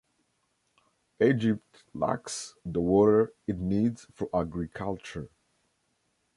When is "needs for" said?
3.59-4.29